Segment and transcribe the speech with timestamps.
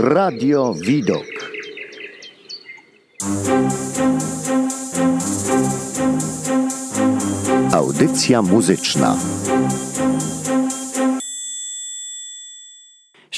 [0.00, 1.26] Radio Widok.
[7.72, 9.16] Audycja muzyczna.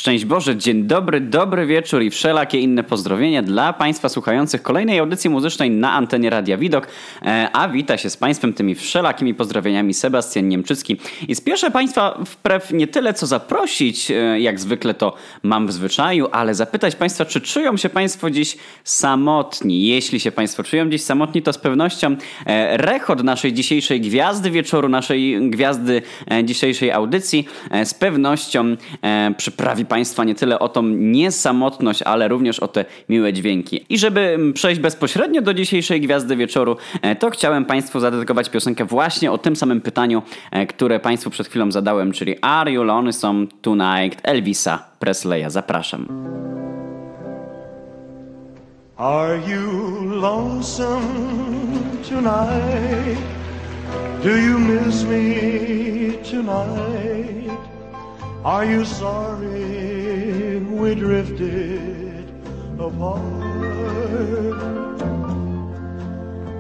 [0.01, 5.31] Szczęść Boże, dzień dobry, dobry wieczór i wszelakie inne pozdrowienia dla Państwa słuchających kolejnej audycji
[5.31, 6.87] muzycznej na antenie Radia Widok.
[7.23, 10.97] E, a wita się z Państwem tymi wszelakimi pozdrowieniami Sebastian Niemczycki.
[11.29, 16.29] I spieszę Państwa wbrew nie tyle co zaprosić, e, jak zwykle to mam w zwyczaju,
[16.33, 19.87] ale zapytać Państwa, czy czują się Państwo dziś samotni?
[19.87, 24.89] Jeśli się Państwo czują dziś samotni, to z pewnością e, rechot naszej dzisiejszej gwiazdy wieczoru,
[24.89, 26.03] naszej gwiazdy
[26.45, 27.45] dzisiejszej audycji
[27.85, 28.77] z pewnością
[29.37, 33.87] przyprawi Państwa nie tyle o tą niesamotność, ale również o te miłe dźwięki.
[33.89, 39.33] I żeby przejść bezpośrednio do dzisiejszej gwiazdy wieczoru, e, to chciałem Państwu zadedykować piosenkę właśnie
[39.33, 44.21] o tym samym pytaniu, e, które Państwu przed chwilą zadałem, czyli Are You Lonesome Tonight
[44.23, 45.51] Elvisa Presleya.
[45.51, 46.07] Zapraszam.
[48.97, 49.65] Are you
[50.21, 51.03] lonesome
[52.09, 53.19] tonight?
[54.23, 57.80] Do you miss me tonight?
[58.45, 62.27] Are you sorry we drifted
[62.81, 63.21] apart?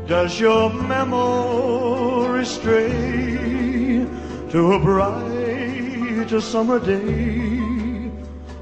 [0.06, 4.04] Does your memory stray
[4.50, 7.56] to a bright summer day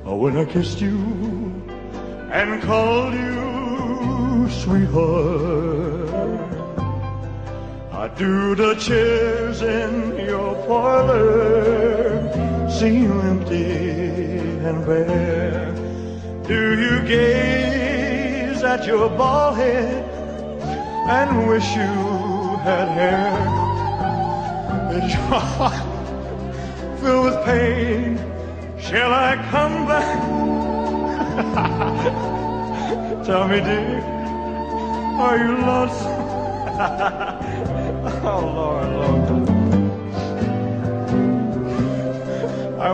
[0.05, 0.97] when I kissed you
[2.31, 6.09] and called you sweetheart?
[7.91, 12.48] I do the chairs in your parlor
[12.79, 15.73] seem empty and bare?
[16.47, 20.05] Do you gaze at your bald head
[21.11, 21.93] and wish you
[22.63, 23.35] had hair?
[24.97, 28.17] Is your heart filled with pain?
[28.79, 30.19] Shall I come back?
[33.27, 34.01] Tell me, dear,
[35.27, 36.05] are you lost?
[38.25, 39.18] oh, Lord, Lord.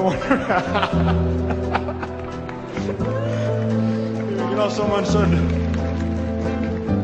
[0.04, 0.26] Wonder.
[4.50, 5.30] you know, someone said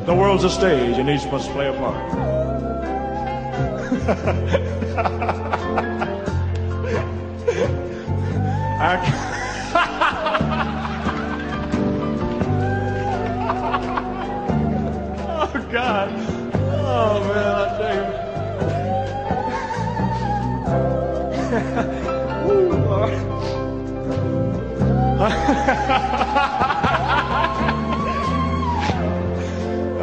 [0.07, 2.11] the world's a stage and each must play a part.
[8.83, 9.30] I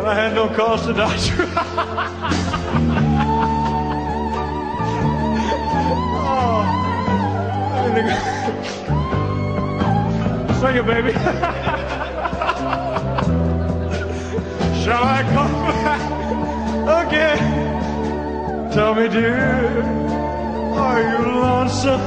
[0.05, 1.35] I had no cause to doubt you.
[6.19, 6.63] oh,
[10.59, 11.13] Sing it, baby.
[14.83, 15.53] Shall I come
[15.83, 16.01] back
[17.07, 17.41] again?
[18.71, 19.81] Tell me, dear,
[20.73, 22.01] are you lonesome?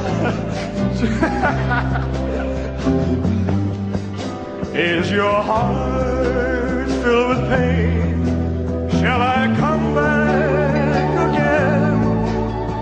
[4.73, 8.89] Is your heart filled with pain?
[9.01, 12.01] Shall I come back again?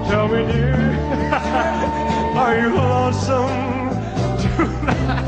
[0.07, 0.75] Tell me, dear,
[2.37, 3.89] are you lonesome
[4.39, 5.25] tonight?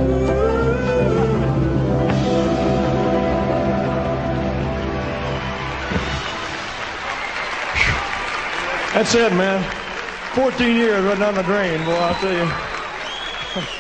[8.92, 9.64] That's it, man.
[10.34, 12.34] 14 years right down the drain, boy, I'll tell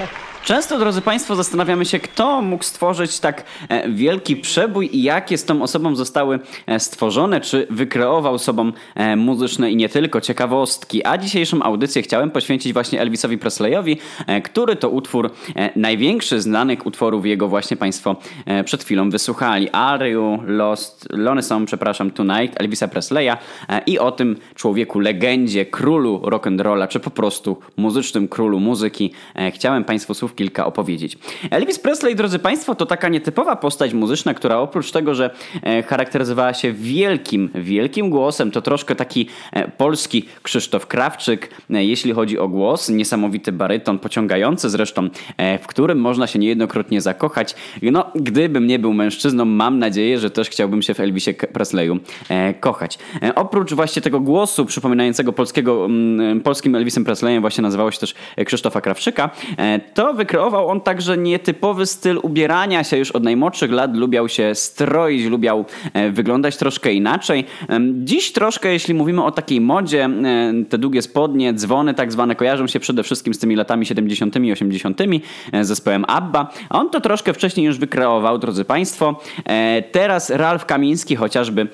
[0.06, 0.10] you.
[0.50, 5.44] Często, drodzy Państwo, zastanawiamy się, kto mógł stworzyć tak e, wielki przebój i jakie z
[5.44, 11.06] tą osobą zostały e, stworzone, czy wykreował sobą e, muzyczne i nie tylko ciekawostki.
[11.06, 13.98] A dzisiejszą audycję chciałem poświęcić właśnie Elvisowi Presleyowi,
[14.44, 15.30] który to utwór,
[15.76, 18.16] największy znanych utworów jego właśnie Państwo
[18.64, 19.70] przed chwilą wysłuchali.
[19.70, 23.30] Are You Lost, Lonesome, przepraszam, Tonight Elvisa Presleya
[23.86, 29.12] i o tym człowieku, legendzie, królu rock'n'rolla, czy po prostu muzycznym królu muzyki
[29.50, 31.18] chciałem Państwu słów kilka opowiedzieć.
[31.50, 35.30] Elvis Presley, drodzy Państwo, to taka nietypowa postać muzyczna, która oprócz tego, że
[35.62, 42.12] e, charakteryzowała się wielkim, wielkim głosem, to troszkę taki e, polski Krzysztof Krawczyk, e, jeśli
[42.12, 45.08] chodzi o głos, niesamowity baryton, pociągający zresztą,
[45.62, 47.54] w którym można się niejednokrotnie zakochać.
[47.82, 51.98] No, gdybym nie był mężczyzną, mam nadzieję, że też chciałbym się w Elvisie Presleyu
[52.60, 52.98] kochać.
[53.34, 55.88] Oprócz właśnie tego głosu przypominającego polskiego,
[56.44, 58.14] polskim Elvisem Presleyem właśnie nazywało się też
[58.46, 59.30] Krzysztofa Krawczyka,
[59.94, 63.96] to wykreował on także nietypowy styl ubierania się już od najmłodszych lat.
[63.96, 67.44] Lubiał się stroić, lubiał e, wyglądać troszkę inaczej.
[67.94, 70.10] Dziś troszkę, jeśli mówimy o takiej modzie, e,
[70.68, 74.36] te długie spodnie, dzwony tak zwane kojarzą się przede wszystkim z tymi latami 70.
[74.36, 75.00] i 80.
[75.52, 76.50] e, zespołem ABBA.
[76.70, 79.20] On to troszkę wcześniej już wykreował, drodzy Państwo.
[79.92, 81.68] Teraz Ralf Kamiński chociażby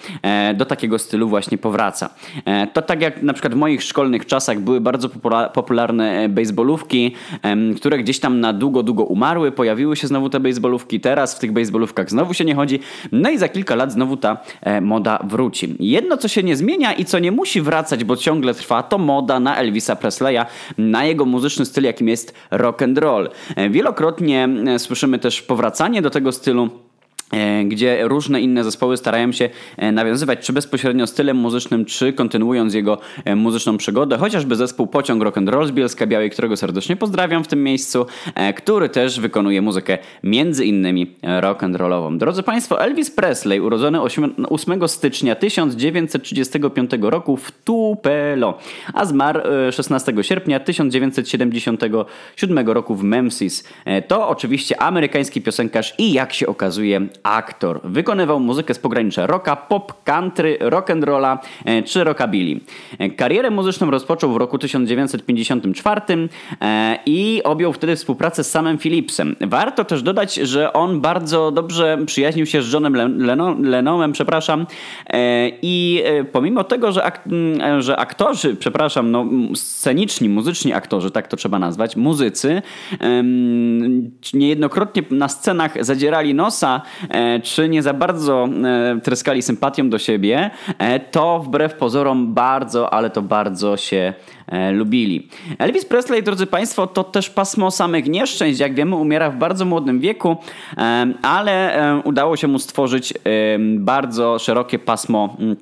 [0.55, 2.11] do takiego stylu właśnie powraca.
[2.73, 7.15] To tak jak na przykład w moich szkolnych czasach były bardzo popula- popularne baseballówki,
[7.77, 9.53] które gdzieś tam na długo, długo umarły.
[9.53, 11.01] Pojawiły się znowu te baseballówki.
[11.01, 12.81] Teraz w tych baseballówkach znowu się nie chodzi.
[13.13, 15.77] No i za kilka lat znowu ta e, moda wróci.
[15.81, 19.41] Jedno, co się nie zmienia i co nie musi wracać, bo ciągle trwa, to moda
[19.41, 20.45] na Elvisa Presleya,
[20.79, 23.31] na jego muzyczny styl, jakim jest rock and roll.
[23.57, 26.71] E, Wielokrotnie e, słyszymy też powracanie do tego stylu
[27.65, 32.99] gdzie różne inne zespoły starają się e, nawiązywać czy bezpośrednio stylem muzycznym, czy kontynuując jego
[33.25, 34.19] e, muzyczną przygodę.
[34.19, 38.07] Chociażby zespół Pociąg Rock and Roll z Bielska Białej, którego serdecznie pozdrawiam w tym miejscu,
[38.35, 42.19] e, który też wykonuje muzykę między innymi e, rock and rollową.
[42.19, 48.59] Drodzy Państwo, Elvis Presley, urodzony 8, 8 stycznia 1935 roku w Tupelo,
[48.95, 53.65] a zmarł e, 16 sierpnia 1977 roku w Memphis.
[53.85, 57.81] E, To oczywiście amerykański piosenkarz i jak się okazuje aktor.
[57.85, 62.61] Wykonywał muzykę z pogranicza rocka, pop, country, rock and rolla e, czy rockabilly.
[62.99, 66.01] E, Karierę muzyczną rozpoczął w roku 1954
[66.61, 69.37] e, i objął wtedy współpracę z samym Philipsem.
[69.41, 74.67] Warto też dodać, że on bardzo dobrze przyjaźnił się z Johnem Len- Leno- Lennonem, przepraszam,
[75.63, 76.03] i
[76.33, 77.29] pomimo tego, że, ak-
[77.79, 79.25] że aktorzy, przepraszam, no,
[79.55, 82.63] sceniczni, muzyczni aktorzy, tak to trzeba nazwać, muzycy,
[84.35, 86.83] niejednokrotnie na scenach zadzierali nosa,
[87.43, 93.11] czy nie za bardzo e, tryskali sympatią do siebie, e, to wbrew pozorom bardzo, ale
[93.11, 94.15] to bardzo się
[94.47, 95.29] e, lubili.
[95.59, 98.61] Elvis Presley, drodzy Państwo, to też pasmo samych nieszczęść.
[98.61, 100.37] Jak wiemy, umiera w bardzo młodym wieku,
[101.23, 103.15] ale udało się mu stworzyć
[103.79, 105.57] bardzo szerokie pasmo mm,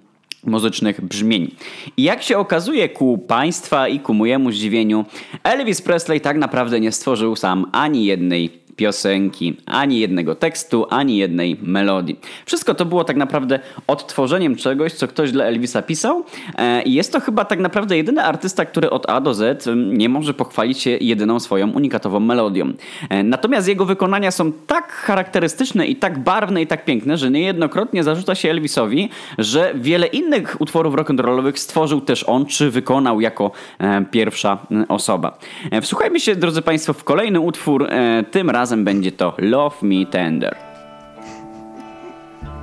[0.46, 1.50] muzycznych brzmień.
[1.96, 5.04] I jak się okazuje ku Państwa i ku mojemu zdziwieniu,
[5.42, 11.56] Elvis Presley tak naprawdę nie stworzył sam ani jednej piosenki, ani jednego tekstu, ani jednej
[11.62, 12.20] melodii.
[12.46, 16.24] Wszystko to było tak naprawdę odtworzeniem czegoś, co ktoś dla Elvisa pisał
[16.58, 19.98] e, i jest to chyba tak naprawdę jedyny artysta, który od A do Z em,
[19.98, 22.72] nie może pochwalić się jedyną swoją unikatową melodią.
[23.10, 28.04] E, Natomiast jego wykonania są tak charakterystyczne i tak barwne i tak piękne, że niejednokrotnie
[28.04, 34.04] zarzuca się Elvisowi, że wiele innych utworów rock'n'rollowych stworzył też on, czy wykonał jako e,
[34.10, 35.38] pierwsza e, osoba.
[35.82, 37.88] Wsłuchajmy się, drodzy Państwo, w kolejny utwór.
[38.30, 40.56] Tym razem będzie to Love Me Tender.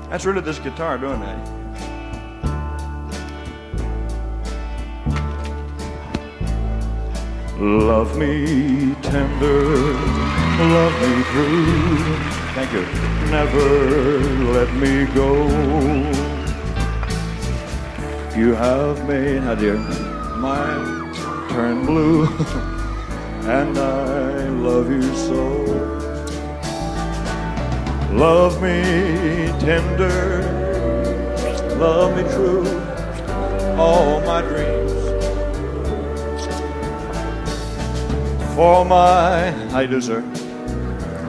[0.09, 1.61] That's really this guitar doing that.
[7.61, 9.93] Love me tender,
[10.73, 11.65] love me true.
[12.55, 12.85] Thank you.
[13.29, 14.19] Never
[14.51, 15.47] let me go.
[18.35, 19.77] You have made, how dear,
[20.39, 20.65] my
[21.49, 22.25] turn blue,
[23.45, 24.10] and I
[24.61, 25.41] love you so.
[28.13, 30.43] Love me tender,
[31.79, 32.67] love me true,
[33.77, 34.91] all my dreams.
[38.55, 39.99] For my, I do.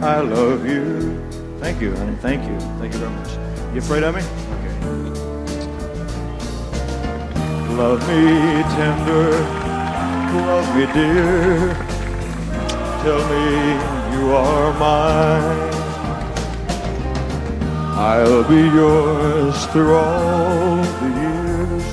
[0.02, 1.18] I love you.
[1.60, 2.16] Thank you, honey.
[2.16, 2.58] Thank you.
[2.80, 3.30] Thank you very much.
[3.72, 4.22] You afraid of me?
[4.54, 4.74] Okay.
[7.76, 9.30] Love me tender,
[10.34, 11.91] love me dear.
[13.02, 15.72] Tell me you are mine.
[17.98, 21.86] I'll be yours through all the years.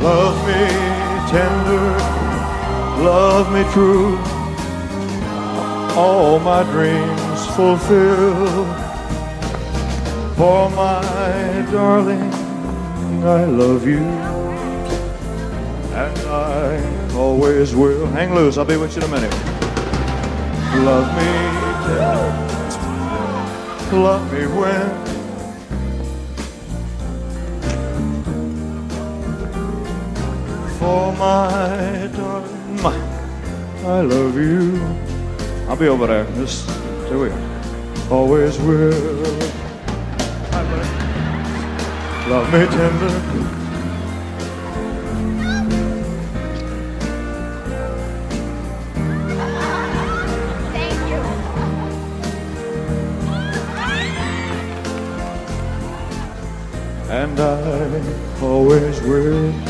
[0.00, 0.62] Love me
[1.32, 1.88] tender,
[3.02, 4.16] love me true.
[5.96, 8.64] All my dreams fulfill.
[10.36, 11.02] For my
[11.72, 12.32] darling,
[13.24, 14.27] I love you.
[17.18, 18.06] Always will.
[18.06, 19.34] Hang loose, I'll be with you in a minute.
[20.84, 21.58] Love me
[23.92, 25.18] love me when
[30.78, 32.94] for my darling, my,
[33.84, 34.76] I love you.
[35.68, 36.24] I'll be over there.
[36.36, 38.10] Just stay with me.
[38.10, 38.92] Always will.
[42.28, 43.57] Love me tender.
[57.18, 59.67] And I always will.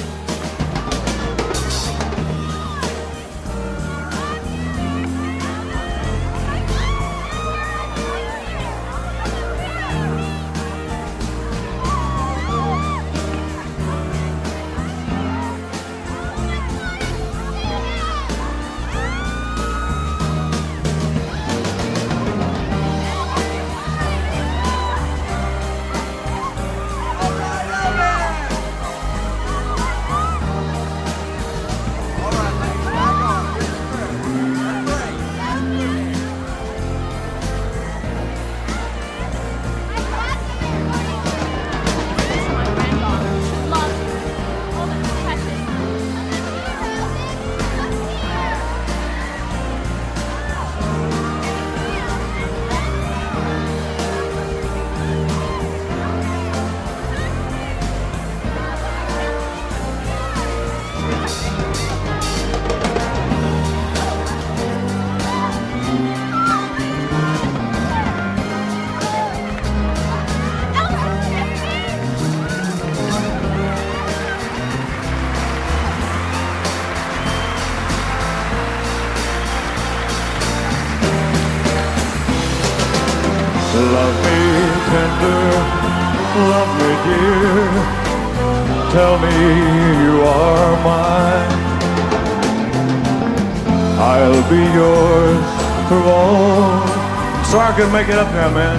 [97.50, 98.78] So I can make it up there, man,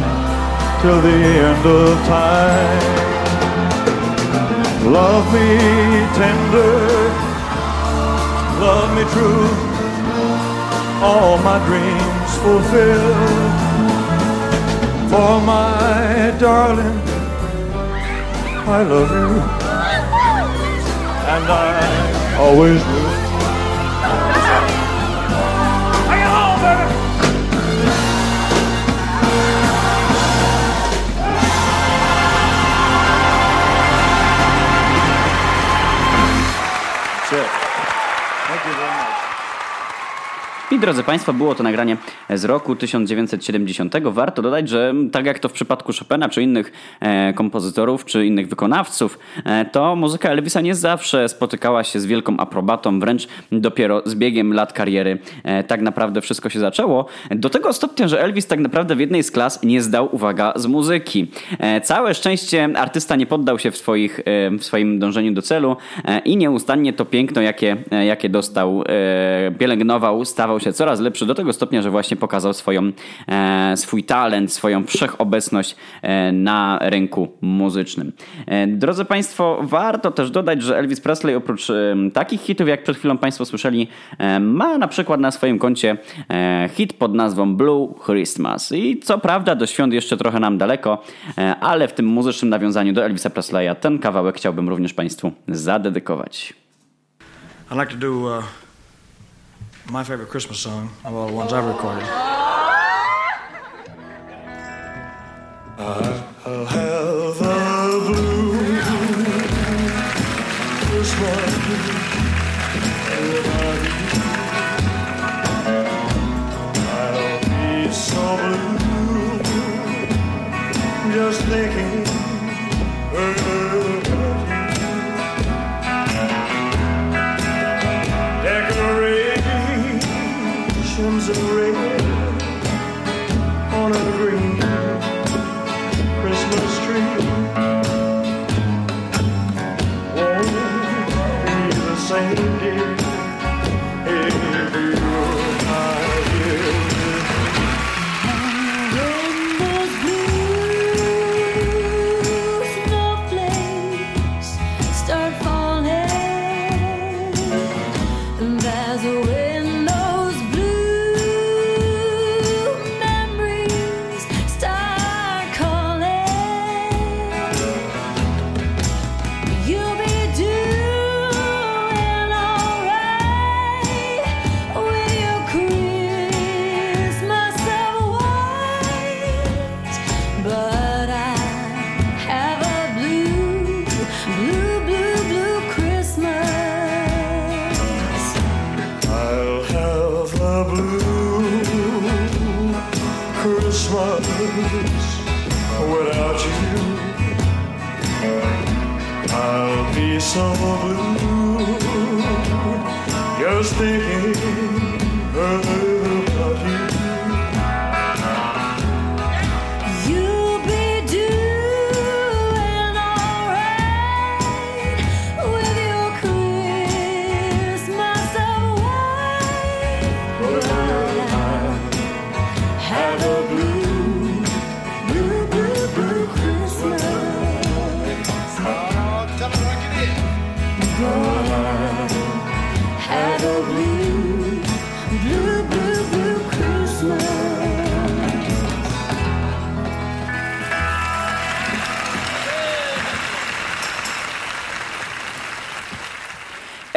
[0.83, 3.09] till the end of time.
[4.93, 6.77] Love me tender,
[8.61, 9.49] love me true.
[11.01, 13.57] All my dreams fulfilled.
[15.09, 16.99] For my darling,
[18.67, 19.29] I love you,
[21.33, 23.28] and I always will.
[40.81, 41.97] Drodzy Państwo, było to nagranie
[42.29, 43.95] z roku 1970.
[44.03, 48.47] Warto dodać, że tak jak to w przypadku Chopina, czy innych e, kompozytorów, czy innych
[48.47, 54.15] wykonawców, e, to muzyka Elvisa nie zawsze spotykała się z wielką aprobatą, wręcz dopiero z
[54.15, 57.05] biegiem lat kariery e, tak naprawdę wszystko się zaczęło.
[57.31, 60.65] Do tego stopnia, że Elvis tak naprawdę w jednej z klas nie zdał, uwaga, z
[60.65, 61.31] muzyki.
[61.83, 64.19] Całe szczęście artysta nie poddał się w, swoich,
[64.59, 65.77] w swoim dążeniu do celu
[66.25, 68.83] i nieustannie to piękno, jakie, jakie dostał,
[69.59, 72.91] pielęgnował, stawał się coraz lepszy do tego stopnia, że właśnie pokazał swoją,
[73.27, 78.11] e, swój talent, swoją wszechobecność e, na rynku muzycznym.
[78.45, 81.67] E, drodzy Państwo, warto też dodać, że Elvis Presley oprócz
[82.13, 83.87] takich hitów, jak przed chwilą Państwo słyszeli,
[84.39, 85.97] ma na przykład na swoim koncie
[86.69, 88.71] hit pod nazwą Blue Christmas.
[88.71, 91.03] I co prawda do świąt jeszcze trochę nam daleko,
[91.61, 96.53] ale w tym muzycznym nawiązaniu do Elvisa Presleya ten kawałek chciałbym również Państwu zadedykować.
[97.71, 98.43] Like to do uh,
[99.91, 102.03] my favorite Christmas song of all the ones I've recorded.
[106.45, 106.98] I'll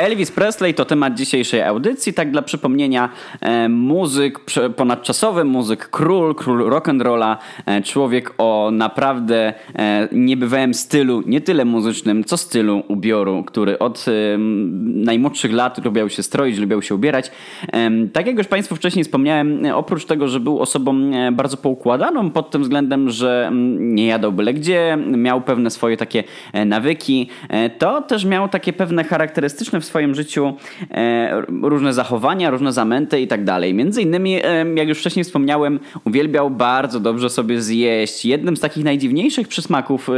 [0.02, 2.14] Elvis Presley to temat dzisiejszej audycji.
[2.14, 3.08] Tak dla przypomnienia,
[3.40, 4.40] e, muzyk
[4.76, 12.24] ponadczasowy, muzyk król, król rock'n'rolla, e, człowiek o naprawdę e, niebywałym stylu, nie tyle muzycznym,
[12.24, 14.04] co stylu ubioru, który od
[14.82, 17.30] najmłodszych lat lubiał się stroić, lubiał się ubierać.
[18.12, 22.62] Tak jak już Państwu wcześniej wspomniałem, oprócz tego, że był osobą bardzo poukładaną pod tym
[22.62, 26.24] względem, że nie jadał byle gdzie, miał pewne swoje takie
[26.66, 27.28] nawyki,
[27.78, 30.52] to też miał takie pewne charakterystyczne w swoim życiu
[30.90, 33.74] e, różne zachowania, różne zamęty i tak dalej.
[33.74, 38.24] Między innymi, e, jak już wcześniej wspomniałem, uwielbiał bardzo dobrze sobie zjeść.
[38.24, 40.12] Jednym z takich najdziwniejszych przysmaków e,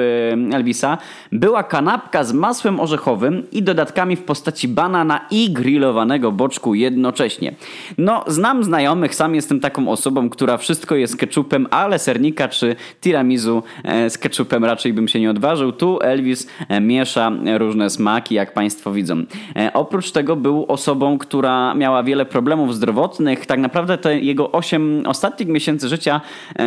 [0.57, 0.99] Elvisa
[1.33, 7.55] była kanapka z masłem orzechowym i dodatkami w postaci banana i grillowanego boczku jednocześnie.
[7.99, 13.63] No, znam znajomych, sam jestem taką osobą, która wszystko jest ketchupem, ale sernika czy tiramisu
[14.09, 15.73] z ketchupem raczej bym się nie odważył.
[15.73, 16.47] Tu Elvis
[16.81, 19.25] miesza różne smaki, jak Państwo widzą.
[19.65, 23.47] E, Oprócz tego był osobą, która miała wiele problemów zdrowotnych.
[23.47, 26.21] Tak naprawdę te jego 8 ostatnich miesięcy życia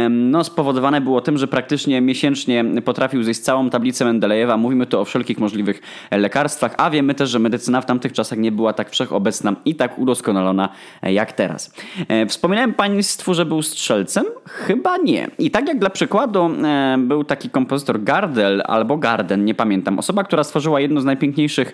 [0.09, 4.57] no, spowodowane było tym, że praktycznie miesięcznie potrafił zjeść całą tablicę Mendelejewa.
[4.57, 8.51] Mówimy tu o wszelkich możliwych lekarstwach, a wiemy też, że medycyna w tamtych czasach nie
[8.51, 10.69] była tak wszechobecna i tak udoskonalona
[11.01, 11.73] e, jak teraz.
[12.07, 14.25] E, Wspominałem Państwu, że był strzelcem?
[14.45, 15.27] Chyba nie.
[15.39, 16.49] I tak jak dla przykładu
[16.97, 19.99] był taki kompozytor Gardel albo Garden, nie pamiętam.
[19.99, 21.73] Osoba, która stworzyła jedno z najpiękniejszych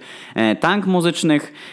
[0.59, 1.12] tank muzycznych,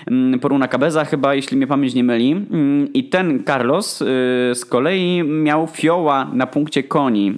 [0.07, 2.31] mm, Poruna Cabeza chyba, jeśli mnie pamięć nie myli.
[2.33, 4.05] Mm, I ten Carlos y,
[4.55, 7.35] z kolei miał fioła na punkcie koni.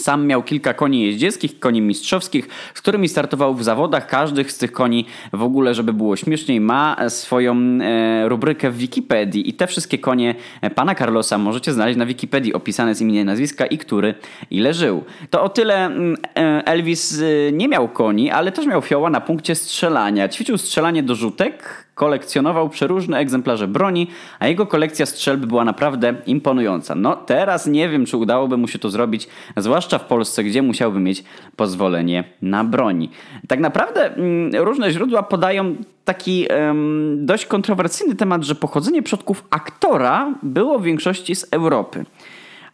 [0.00, 4.06] Sam miał kilka koni jeździeckich, koni mistrzowskich, z którymi startował w zawodach.
[4.06, 9.48] Każdy z tych koni w ogóle, żeby było śmieszniej, ma swoją e, rubrykę w Wikipedii.
[9.48, 13.66] I te wszystkie konie e, pana Carlosa możecie znaleźć na Wikipedii opisane z imienia nazwiska
[13.66, 14.14] i który
[14.50, 15.04] ile żył.
[15.30, 19.54] To o tyle mm, e, Elvis nie miał koni, ale też miał fioła na punkcie
[19.54, 20.28] strzelania.
[20.28, 24.06] Ćwiczył strzelanie do rzutek, kolekcjonował przeróżne egzemplarze broni,
[24.38, 26.94] a jego kolekcja strzelb była naprawdę imponująca.
[26.94, 31.00] No teraz nie wiem, czy udałoby mu się to zrobić, zwłaszcza w Polsce, gdzie musiałby
[31.00, 31.24] mieć
[31.56, 33.08] pozwolenie na broń.
[33.48, 40.34] Tak naprawdę mm, różne źródła podają taki em, dość kontrowersyjny temat, że pochodzenie przodków aktora
[40.42, 42.04] było w większości z Europy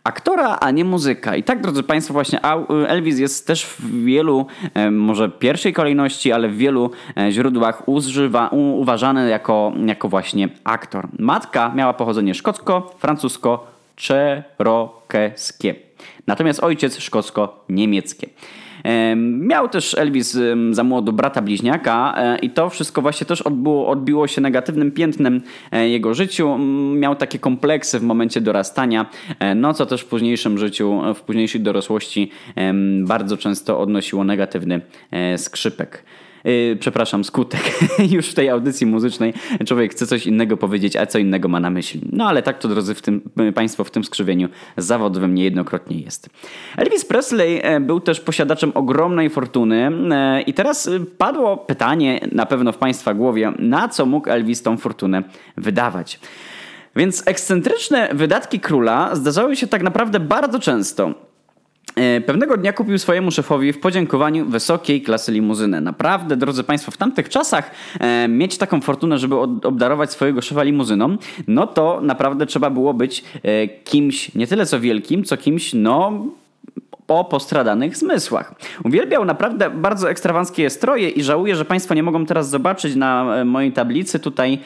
[0.05, 1.37] aktora, a nie muzyka.
[1.37, 2.41] I tak, drodzy Państwo, właśnie
[2.89, 4.47] Elvis jest też w wielu,
[4.91, 11.09] może pierwszej kolejności, ale w wielu e, źródłach używa, uważany jako, jako właśnie aktor.
[11.19, 15.75] Matka miała pochodzenie szkocko, francusko, czerokeskie.
[16.27, 18.29] Natomiast ojciec szkocko-niemieckie.
[19.17, 20.39] Miał też Elvis
[20.71, 25.41] za młodu brata bliźniaka e, i to wszystko właśnie też odbiło, odbiło się negatywnym piętnem
[25.73, 26.59] e, jego życiu.
[26.95, 29.07] Miał takie kompleksy w momencie dorastania,
[29.39, 32.31] e, no co też w późniejszym życiu, w późniejszej dorosłości
[33.03, 34.81] bardzo często odnosiło negatywny
[35.37, 36.05] skrzypek.
[36.45, 37.61] Yy, przepraszam, skutek.
[38.17, 39.35] Już w tej audycji muzycznej
[39.67, 42.01] człowiek chce coś innego powiedzieć, a co innego ma na myśli.
[42.13, 43.21] No ale tak to, drodzy w tym,
[43.55, 46.31] Państwo, w tym skrzywieniu zawodowym niejednokrotnie jest.
[46.77, 52.47] Elvis Presley e, był też posiadaczem ogromnej fortuny e, i teraz e, padło pytanie na
[52.47, 55.23] pewno w Państwa głowie, na co mógł Elvis tą fortunę
[55.57, 56.21] wydawać.
[56.97, 61.15] Więc ekscentryczne wydatki króla zdarzały się tak naprawdę bardzo często.
[61.97, 65.81] E, Pewnego dnia kupił swojemu szefowi w podziękowaniu wysokiej klasy limuzynę.
[65.81, 71.17] Naprawdę, drodzy Państwo, w tamtych czasach e, mieć taką fortunę, żeby obdarować swojego szefa limuzyną,
[71.49, 76.25] no to naprawdę trzeba było być e, kimś nie tyle co wielkim, co kimś, no
[77.19, 78.55] o postradanych zmysłach.
[78.85, 83.45] Uwielbiał naprawdę bardzo ekstrawanckie stroje i żałuję, że Państwo nie mogą teraz zobaczyć na e,
[83.45, 84.59] mojej tablicy tutaj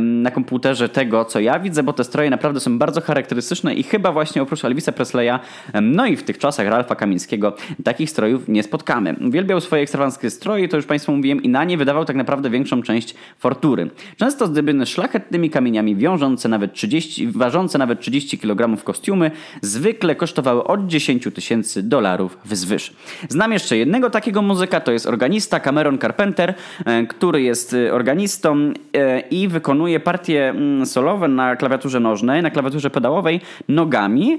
[0.00, 4.12] na komputerze tego, co ja widzę, bo te stroje naprawdę są bardzo charakterystyczne i chyba
[4.12, 5.38] właśnie oprócz Elvisa Presleya,
[5.82, 9.16] no i w tych czasach Ralfa Kamińskiego, takich strojów nie spotkamy.
[9.26, 12.82] Uwielbiał swoje ekstrawanckie stroje, to już Państwu mówiłem, i na nie wydawał tak naprawdę większą
[12.82, 13.90] część fortury.
[14.16, 19.30] Często zdobione szlachetnymi kamieniami, wiążące nawet 30, ważące nawet 30 kg kostiumy,
[19.62, 22.92] zwykle kosztowały od 10 tysięcy dolarów wzwyż.
[23.28, 28.72] Znam jeszcze jednego takiego muzyka, to jest organista Cameron Carpenter, e, który jest e, organistą
[28.94, 34.38] e, i wykonuje partie mm, solowe na klawiaturze nożnej, na klawiaturze pedałowej nogami,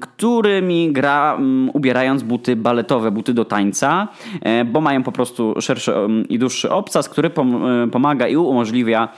[0.00, 4.08] którymi gra mm, ubierając buty baletowe, buty do tańca,
[4.66, 5.92] bo mają po prostu szerszy
[6.28, 9.08] i dłuższy obcas, który pom- pomaga i umożliwia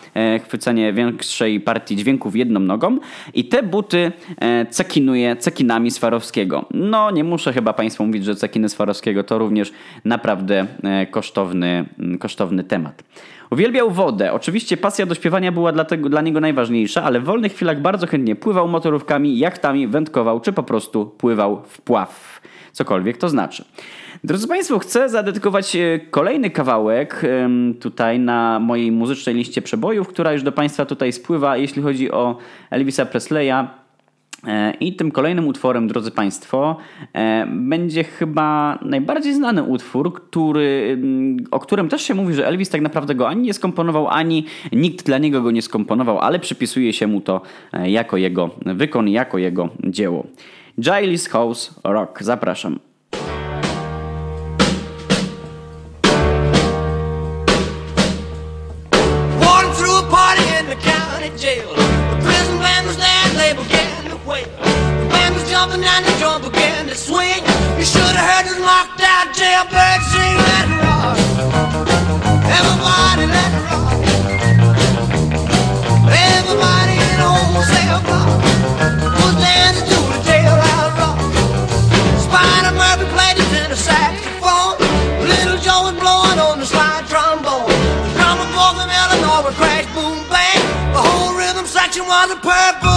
[0.45, 2.99] chwycenie większej partii dźwięków jedną nogą
[3.35, 4.13] i te buty
[4.71, 6.65] cekinuje cekinami Swarowskiego.
[6.71, 9.73] No, nie muszę chyba Państwu mówić, że cekiny Swarowskiego to również
[10.05, 13.05] naprawdę e, kosztowny, mm, kosztowny temat.
[13.51, 14.33] Uwielbiał wodę.
[14.33, 18.37] Oczywiście pasja do śpiewania była dlatego, dla niego najważniejsza, ale w wolnych chwilach bardzo chętnie
[18.37, 22.41] pływał motorówkami, jachtami, wędkował, czy po prostu pływał w pław.
[22.73, 23.65] Cokolwiek to znaczy.
[24.25, 27.23] Drodzy Państwo, chcę zadedykować e, kolejny kawałek
[27.81, 32.37] tutaj na mojej muzycznej liście przebojów, która już do Państwa tutaj spływa, jeśli chodzi o
[32.71, 33.82] Elvisa Presleya.
[34.47, 36.77] E, I tym kolejnym utworem, drodzy Państwo,
[37.13, 40.99] e, będzie chyba najbardziej znany utwór, który,
[41.51, 45.07] o którym też się mówi, że Elvis tak naprawdę go ani nie skomponował, ani nikt
[45.07, 47.41] dla niego go nie skomponował, ale przypisuje się mu to
[47.73, 50.27] e, jako jego wykon, jako jego dzieło.
[50.81, 52.23] Giles House Rock.
[52.23, 52.92] Zapraszam.
[65.63, 67.39] Jumping and the drum began to swing.
[67.79, 71.15] You should have heard those knocked out jailbirds sing that rock.
[72.59, 73.95] Everybody let it rock.
[76.11, 78.43] Everybody in the whole cell block
[79.23, 81.19] was dancing to the jailhouse rock.
[82.27, 84.83] Spider Murphy played the tenor saxophone.
[85.31, 87.71] Little Joe was blowing on the slide trombone.
[87.71, 90.59] The drummer boy from Illinois would crash, boom, bang.
[90.91, 92.92] The whole rhythm section was a purple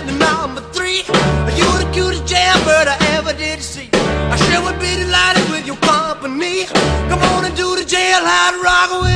[0.00, 0.96] 47 said number 3
[1.56, 3.88] You the cutest jailbird I ever did see?
[3.92, 6.64] I sure would be delighted with your company.
[7.08, 9.09] Come on and do the jailhouse rock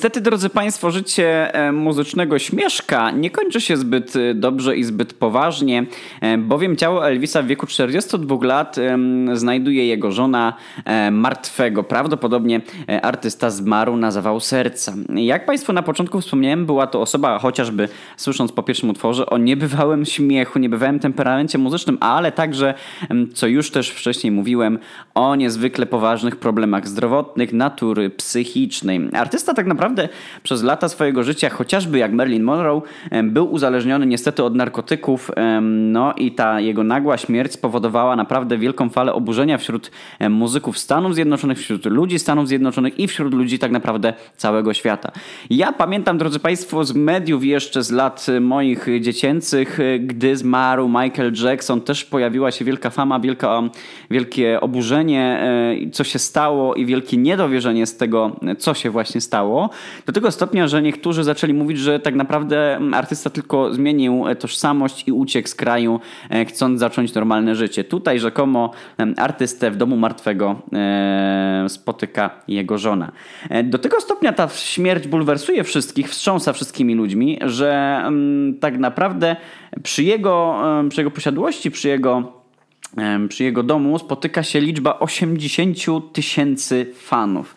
[0.00, 5.14] Niestety, drodzy Państwo, życie e, muzycznego śmieszka nie kończy się zbyt e, dobrze i zbyt
[5.14, 5.86] poważnie,
[6.20, 8.76] e, bowiem ciało Elvisa w wieku 42 lat
[9.32, 10.52] znajduje jego żona
[11.10, 11.82] martwego.
[11.82, 12.60] Prawdopodobnie
[13.02, 14.92] artysta zmarł na zawał serca.
[15.14, 20.04] Jak Państwu na początku wspomniałem, była to osoba, chociażby słysząc po pierwszym utworze, o niebywałym
[20.04, 22.74] śmiechu, niebywałym temperamencie muzycznym, ale także,
[23.34, 24.78] co już też wcześniej mówiłem,
[25.14, 29.08] o niezwykle poważnych problemach zdrowotnych, natury psychicznej.
[29.12, 29.89] Artysta tak naprawdę
[30.42, 32.82] przez lata swojego życia, chociażby jak Marilyn Monroe,
[33.22, 35.30] był uzależniony niestety od narkotyków,
[35.70, 39.90] no i ta jego nagła śmierć spowodowała naprawdę wielką falę oburzenia wśród
[40.30, 45.12] muzyków Stanów Zjednoczonych, wśród ludzi Stanów Zjednoczonych i wśród ludzi tak naprawdę całego świata.
[45.50, 50.88] Ja pamiętam, drodzy Państwo, z mediów jeszcze z lat e, moich dziecięcych, e, gdy zmarł
[50.88, 53.62] Michael Jackson, też pojawiła się wielka fama, wielka,
[54.10, 55.40] wielkie oburzenie,
[55.86, 59.70] e, co się stało i wielkie niedowierzenie z tego, co się właśnie stało.
[60.06, 64.36] Do tego stopnia, że niektórzy zaczęli mówić, że tak naprawdę mm, artysta tylko zmienił e,
[64.36, 67.84] tożsamość i uciekł z kraju, e, chcąc zacząć normalne życie.
[67.84, 73.12] Tutaj rzekomo em, artystę w domu martwego e, spotyka jego żona.
[73.64, 79.36] Do tego stopnia ta śmierć bulwersuje wszystkich, wstrząsa wszystkimi ludźmi, że mm, tak naprawdę
[79.82, 82.40] przy jego, przy jego posiadłości, przy jego
[83.28, 87.54] Przy jego domu spotyka się liczba 80 tysięcy fanów.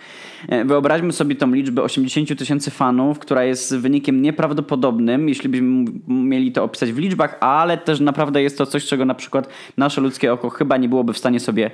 [0.47, 6.51] E, Wyobraźmy sobie tą liczbę 80 tysięcy fanów, która jest wynikiem nieprawdopodobnym, jeśli byśmy mieli
[6.51, 10.33] to opisać w liczbach, ale też naprawdę jest to coś, czego na przykład nasze ludzkie
[10.33, 11.71] oko chyba nie byłoby w stanie sobie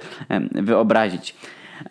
[0.52, 1.36] wyobrazić.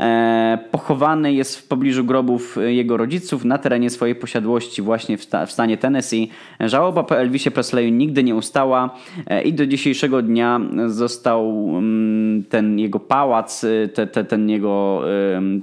[0.01, 5.23] E, pochowany jest w pobliżu grobów e, jego rodziców na terenie swojej posiadłości właśnie w,
[5.23, 6.31] sta- w stanie Tennessee.
[6.61, 8.95] Żałoba po Elvisie Presleyu nigdy nie ustała
[9.27, 15.03] e, i do dzisiejszego dnia został mm, ten jego pałac, te, te, ten, jego,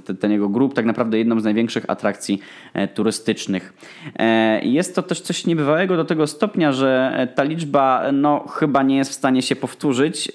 [0.04, 2.40] te, ten jego grób tak naprawdę jedną z największych atrakcji
[2.94, 3.72] turystycznych.
[4.62, 9.10] Jest to też coś niebywałego do tego stopnia, że ta liczba no, chyba nie jest
[9.10, 10.32] w stanie się powtórzyć.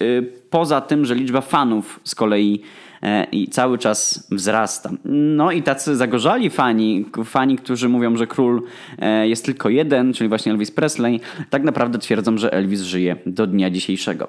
[0.51, 2.61] Poza tym, że liczba fanów z kolei
[3.03, 4.89] e, i cały czas wzrasta.
[5.05, 8.61] No i tacy zagorzali fani, fani, którzy mówią, że król
[8.99, 13.47] e, jest tylko jeden, czyli właśnie Elvis Presley, tak naprawdę twierdzą, że Elvis żyje do
[13.47, 14.27] dnia dzisiejszego.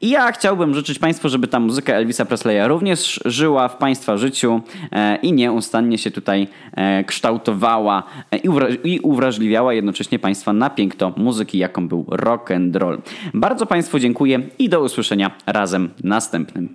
[0.00, 4.60] I ja chciałbym życzyć Państwu, żeby ta muzyka Elvisa Presleya również żyła w Państwa życiu
[4.92, 6.48] e, i nieustannie się tutaj
[7.06, 8.02] kształtowała
[8.44, 13.02] i uwra- i uwrażliwiała jednocześnie Państwa na piękno muzyki, jaką był rock and roll.
[13.34, 15.30] Bardzo Państwu dziękuję i do usłyszenia
[15.62, 16.68] razem następnym.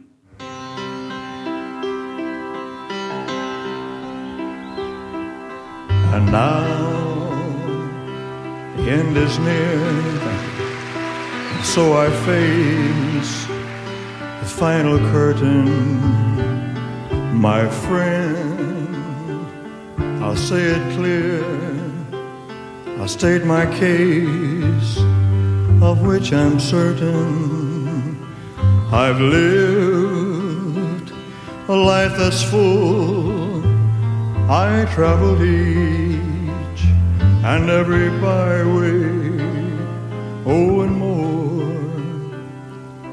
[6.14, 6.64] And now
[8.78, 9.80] the end is near,
[11.64, 13.48] so I face
[14.40, 15.66] the final curtain.
[17.34, 18.98] My friend,
[20.24, 21.44] I'll say it clear,
[23.00, 24.98] I'll state my case,
[25.82, 27.67] of which I'm certain.
[28.92, 31.12] I've lived
[31.68, 33.62] a life that's full.
[34.50, 36.84] I traveled each
[37.44, 39.40] and every byway,
[40.46, 41.68] oh, and more,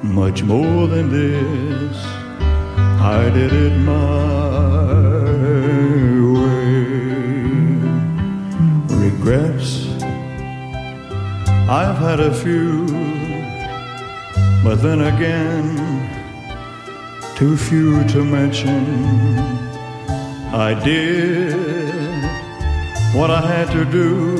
[0.04, 1.96] much more than this.
[3.00, 4.94] I did it my
[6.38, 6.84] way.
[9.06, 9.88] Regrets,
[11.68, 12.86] I've had a few,
[14.64, 15.66] but then again,
[17.36, 18.84] too few to mention.
[20.52, 21.54] I did
[23.14, 24.38] what I had to do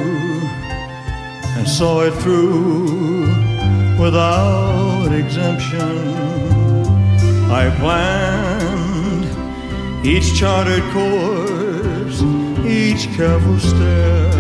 [1.57, 3.27] and saw it through
[4.01, 5.99] without exemption.
[7.51, 9.27] I planned
[10.07, 12.23] each charted course,
[12.65, 14.35] each careful step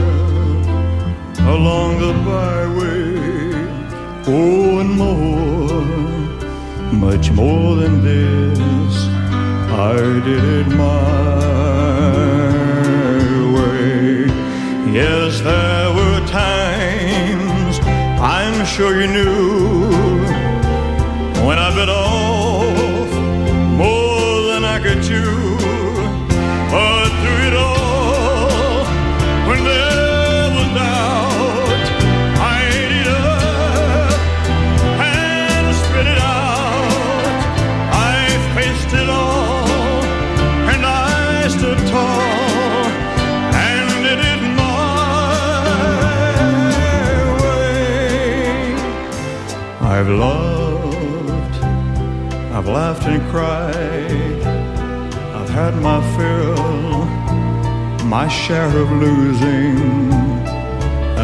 [1.55, 3.14] along the byway.
[4.27, 5.63] Oh, and more,
[6.93, 8.95] much more than this.
[9.91, 9.97] I
[10.29, 11.35] did it my
[13.55, 14.27] way.
[14.93, 17.79] Yes, there were times
[18.21, 19.91] I'm sure you knew
[21.47, 22.13] when I bit off
[49.96, 51.54] I've loved,
[52.52, 54.42] I've laughed and cried,
[55.38, 57.04] I've had my fill,
[58.04, 60.12] my share of losing,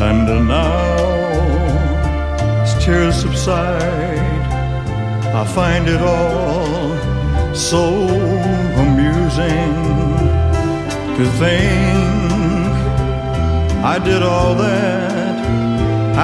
[0.07, 1.01] and now
[2.63, 4.45] as tears subside,
[5.41, 6.95] I find it all
[7.53, 7.83] so
[8.85, 9.75] amusing
[11.17, 12.73] to think
[13.95, 15.37] I did all that,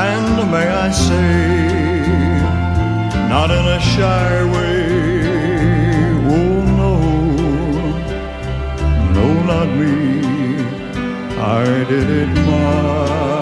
[0.06, 1.85] and may I say,
[3.28, 4.86] not in a shy way.
[6.34, 6.92] Oh no,
[9.16, 9.94] no, not me.
[11.38, 13.35] I did it my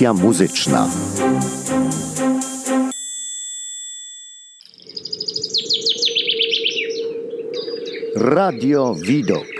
[0.00, 0.88] Audycja muzyczna.
[8.14, 9.59] Radio Widok.